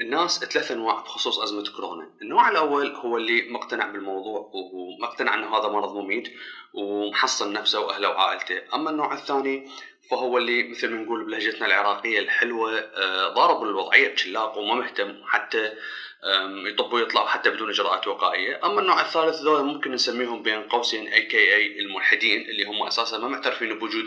[0.00, 5.68] الناس ثلاث انواع بخصوص أزمة كورونا، النوع الأول هو اللي مقتنع بالموضوع ومقتنع إنه هذا
[5.68, 6.28] مرض مميت
[6.74, 9.68] ومحصن نفسه وأهله وعائلته، أما النوع الثاني
[10.10, 15.72] فهو اللي مثل ما نقول بلهجتنا العراقية الحلوة آه، ضارب الوضعية بشلاق وما مهتم حتى
[16.66, 21.22] يطب ويطلع حتى بدون إجراءات وقائية، أما النوع الثالث ذول ممكن نسميهم بين قوسين اي
[21.22, 24.04] كي اي الملحدين اللي هم أساسا ما معترفين بوجود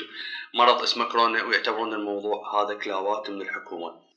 [0.53, 4.10] مرض اسمه كورونا ويعتبرون الموضوع هذا كلاوات من الحكومة.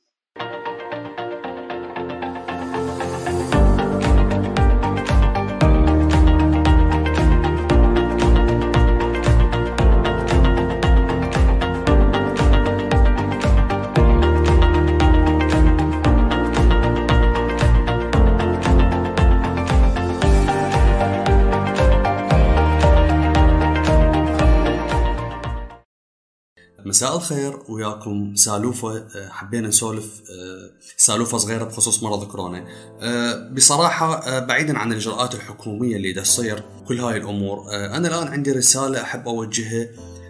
[26.95, 32.65] مساء الخير وياكم سالوفة آه، حبينا نسولف آه، سالوفة صغيرة بخصوص مرض كورونا.
[33.01, 39.01] آه، بصراحة بعيدا عن الإجراءات الحكومية اللي تصير كل هاي الأمور أنا الآن عندي رسالة
[39.01, 39.87] أحب أوجهها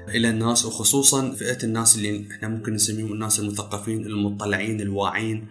[0.09, 5.47] إلى الناس وخصوصا فئة الناس اللي إحنا ممكن نسميهم الناس المثقفين المطلعين الواعين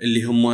[0.00, 0.46] اللي هم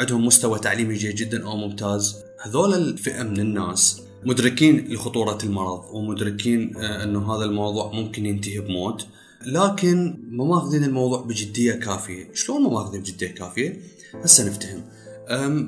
[0.00, 2.16] عندهم مستوى تعليمي جيد جدا أو ممتاز.
[2.42, 9.06] هذول الفئة من الناس مدركين لخطورة المرض ومدركين آه، أنه هذا الموضوع ممكن ينتهي بموت.
[9.46, 12.34] لكن ما ماخذين الموضوع بجدية كافية.
[12.34, 13.80] شلون ما ماخذين بجدية كافية؟
[14.24, 14.82] هسه نفتهم.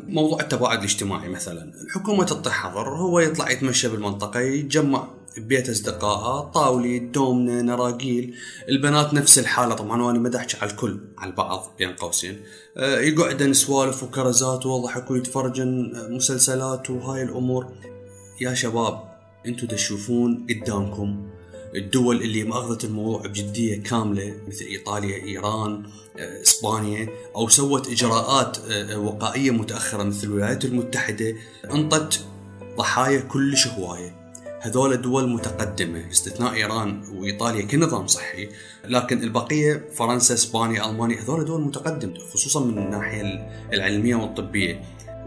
[0.09, 1.73] موضوع التباعد الاجتماعي مثلا.
[1.85, 8.35] الحكومة حظر هو يطلع يتمشى بالمنطقة يتجمع ببيت أصدقائه طاولي دومنة نراقيل.
[8.69, 9.75] البنات نفس الحالة.
[9.75, 12.41] طبعا وأنا ما احكي على الكل على البعض بين قوسين.
[12.77, 17.67] آه، يقعدن سوالف وكرزات وضحك ويتفرجن مسلسلات وهاي الأمور.
[18.41, 19.03] يا شباب
[19.47, 21.27] أنتم تشوفون قدامكم
[21.75, 25.83] الدول اللي ما اخذت الموضوع بجدية كاملة مثل إيطاليا، إيران،
[26.19, 31.35] آه، إسبانيا أو سوت إجراءات آه، وقائية متأخرة مثل الولايات المتحدة
[31.75, 32.25] أنطت
[32.77, 34.19] ضحايا كلش هواية.
[34.61, 38.49] هذول دول متقدمة باستثناء إيران وإيطاليا كنظام صحي
[38.85, 43.23] لكن البقية فرنسا إسبانيا ألمانيا هذول دول متقدمة خصوصا من الناحية
[43.73, 44.83] العلمية والطبية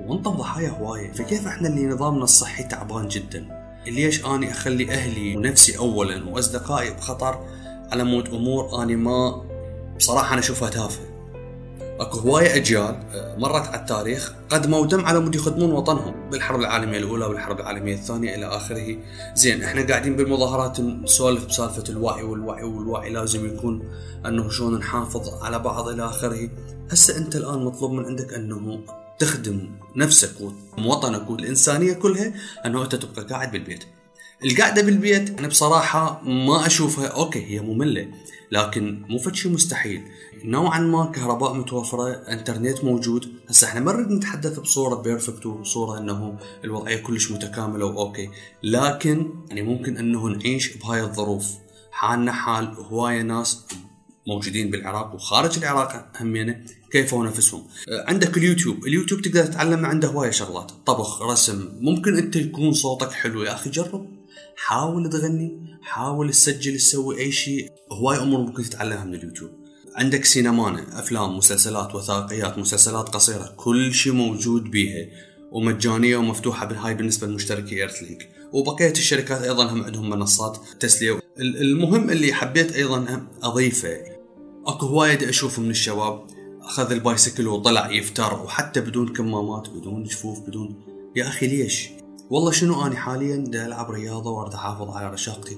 [0.08, 1.12] وانطت ضحايا هواية.
[1.12, 7.46] فكيف إحنا اللي نظامنا الصحي تعبان جدا؟ ليش أني أخلي أهلي ونفسي اولا وأصدقائي بخطر
[7.92, 9.44] على مود أمور أني ما
[9.98, 11.12] بصراحة أنا أشوفها تافهة؟
[12.00, 16.30] أكو هواية أجيال آه، مرت على التاريخ قدموا دم على مود يخدمون وطنهم.
[16.30, 18.98] بالحرب العالمية الأولى والحرب العالمية الثانية إلى آخره.
[19.36, 23.84] زين إحنا قاعدين بالمظاهرات نسولف بسالفة الوعي والوعي والوعي لازم يكون
[24.26, 26.50] أنه شلون نحافظ على بعض إلى آخره.
[26.92, 28.60] هسه أنت الآن مطلوب من عندك انه
[29.22, 30.36] تخدم نفسك
[30.78, 32.34] ووطنك والإنسانية كلها
[32.66, 33.84] أنه أنت تبقى قاعد بالبيت.
[34.46, 38.08] القعدة بالبيت أنا بصراحة ما أشوفها okay هي مملة
[38.52, 40.04] لكن مو فد شيء مستحيل.
[40.44, 43.34] نوعا ما كهرباء متوفرة إنترنت موجود.
[43.50, 48.30] هسه إحنا ما نريد نتحدث بصورة perfect وصورة إنه الوضعية كلش متكاملة و okay.
[48.64, 51.48] لكن يعني ممكن إنه نعيش بهاي الظروف.
[51.92, 53.66] حالنا حال هواية ناس
[54.28, 56.62] موجودين بالعراق وخارج العراق همينه
[56.92, 58.86] كيفوا نفسهم آه، عندك اليوتيوب.
[58.86, 60.72] اليوتيوب تقدر تتعلم عنده هواية شغلات.
[60.86, 61.70] طبخ رسم.
[61.80, 63.44] ممكن أنت يكون صوتك حلو.
[63.44, 64.08] يا أخي جرب.
[64.56, 65.78] حاول تغني.
[65.82, 67.70] حاول تسجل تسوي أي شيء.
[67.92, 69.52] هواي أمور ممكن تتعلمها من اليوتيوب.
[69.96, 73.54] عندك سينمانا أفلام مسلسلات وثائقيات مسلسلات قصيرة.
[73.58, 75.08] كل شيء موجود بيها.
[75.52, 82.10] ومجانية ومفتوحة هاي بالنسبة لمشتركي ايرث لينك وبقية الشركات أيضا هم عندهم منصات تسلية المهم
[82.10, 83.98] اللي حبيت أيضا أضيفه
[84.68, 86.26] أكو هواية أشوف من الشباب
[86.62, 90.76] أخذ البايسكل وطلع يفتر وحتى بدون كمامات بدون جفوف بدون
[91.16, 91.90] يا أخي ليش؟
[92.30, 95.58] والله شنو اني حاليا دا ألعب رياضة وأرد أحافظ على رشاقتي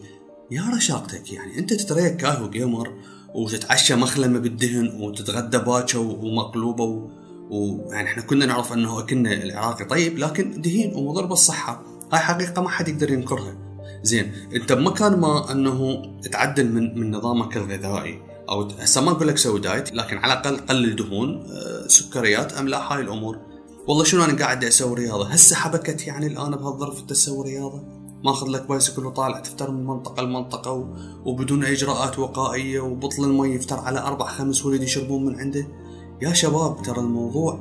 [0.51, 2.93] يا رشاقتك يعني أنت تتريك كاهو جيمر
[3.35, 7.09] وتتعشى مخلمة بالدهن وتتغدى باكر ومقلوبة.
[7.49, 12.69] ويعني إحنا كنا نعرف إنه اكلنا العراقي طيب لكن دهين ومضر بالصحه هاي حقيقة ما
[12.69, 13.55] حد يقدر ينكرها.
[14.03, 16.01] زين انت بمكان ما انه
[16.31, 20.57] تعدل من من نظامك الغذائي أو هسه ما أقول لك سوي diet لكن على الأقل
[20.57, 23.39] قلل دهون آه، سكريات املاح هاي الأمور.
[23.87, 27.83] والله شنو أنا قاعد أسوي رياضة؟ هسه حبكت يعني الآن بهالظرف تسوي رياضة؟
[28.23, 30.71] ماخذ لك bicycle وطالع تفتر من منطقة لمنطقة
[31.25, 35.67] وبدون إجراءات وقائية وبطل المي يفتر على أربع خمس ولد يشربون من عنده؟
[36.21, 37.59] يا شباب ترى الموضوع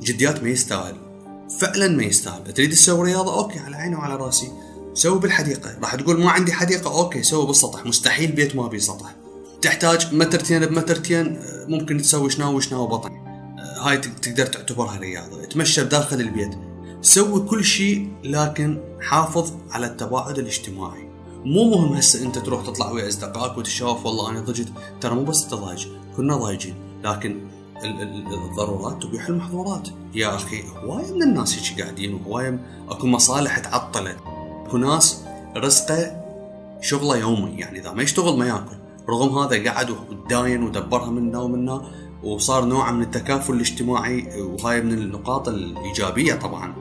[0.00, 1.09] جديات ما يستاهل.
[1.58, 2.52] فعلا ما يستاهل.
[2.54, 4.52] تريد تسوي رياضة okay على عيني وعلى رأسي.
[4.94, 5.78] سوي بالحديقة.
[5.82, 7.86] راح تقول ما عندي حديقة؟ okay سوي بالسطح.
[7.86, 9.14] مستحيل بيت ما بيه سطح.
[9.62, 13.10] تحتاج مترتين بمترتين ممكن تسوي شناوي وشناوي بطن.
[13.80, 15.44] هاي تقدر تعتبرها رياضة.
[15.44, 16.50] تمشى بداخل البيت.
[17.02, 21.10] سوي كل شيء لكن حافظ على التباعد الاجتماعي.
[21.44, 24.68] مو مهم هسه أنت تروح تطلع ويا أصدقائك وتشوف والله أنا ضجت.
[25.00, 25.86] ترى مو بس أنت
[26.16, 26.74] كلنا ضايجين.
[27.04, 27.40] لكن
[27.84, 34.16] الضرورات تبيح المحظورات يا أخي هواية من الناس هيك قاعدين وهوايه أكو مصالح تعطلت.
[34.66, 35.24] أكو ناس
[35.56, 36.20] رزقة
[36.80, 38.76] شغلة يومي يعني إذا ما يشتغل ما يأكل.
[39.08, 41.82] رغم هذا قعد وداين ودبرها منا ومنا
[42.22, 44.42] وصار نوع من التكافل الاجتماعي.
[44.42, 46.74] وهاي من النقاط الإيجابية طبعا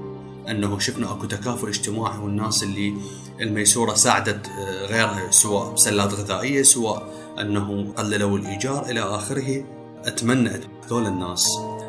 [0.50, 2.94] أنه شفنا أكو تكافل اجتماعي والناس اللي
[3.42, 7.10] الميسورة ساعدت آه، غيرها سواء بسلات غذائية سواء
[7.40, 9.79] انه قللوا الإيجار إلى آخره.
[10.06, 10.50] أتمنى
[10.86, 11.48] هذول الناس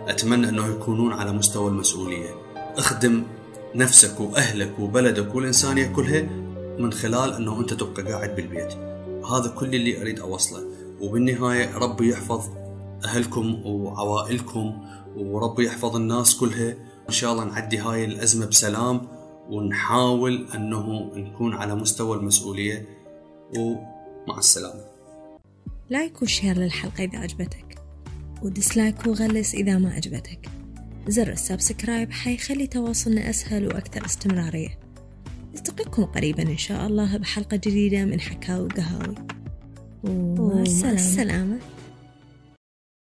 [0.08, 2.30] أتمنى انه يكونون على مستوى المسؤولية.
[2.56, 3.22] اخدم
[3.74, 6.22] نفسك وأهلك وبلدك والانسانيه كلها
[6.78, 8.72] من خلال أنه أنت تبقى قاعد بالبيت.
[9.32, 10.64] هذا كل اللي أريد أوصله.
[11.00, 12.48] وبالنهاية ربي يحفظ
[13.04, 14.84] أهلكم وعوائلكم
[15.16, 16.74] وربي يحفظ الناس كلها.
[17.08, 19.08] إن شاء الله نعدي هاي الأزمة بسلام
[19.50, 22.86] ونحاول أنه نكون على مستوى المسؤولية.
[23.58, 24.84] ومع السلامة.
[25.90, 27.79] like و share للحلقة إذا عجبتك.
[28.42, 30.48] و dislike وغلس إذا ما عجبتك
[31.08, 34.78] زر ال subscribe حيخلي تواصلنا أسهل وأكثر استمرارية.
[35.54, 39.14] نلتقيكم قريبا إن شاء الله بحلقة جديدة من حكاوي كهاوي
[40.04, 41.58] ومع السلامة, السلامة.